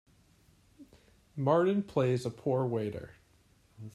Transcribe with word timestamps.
Martin 1.35 1.83
plays 1.83 2.25
a 2.25 2.31
poor 2.31 2.65
waiter. 2.65 3.11